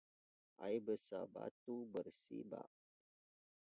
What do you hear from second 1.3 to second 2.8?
batu bersibak